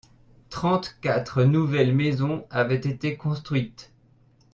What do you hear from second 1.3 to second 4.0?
nouvelles maisons avaient été construites.